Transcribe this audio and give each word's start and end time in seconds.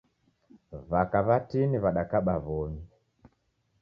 W'aka 0.91 1.19
w'atini 1.27 1.77
w'adakaba 1.83 2.33
w'omi. 2.45 2.81